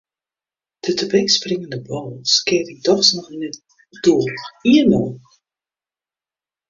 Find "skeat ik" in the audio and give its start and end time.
2.21-2.79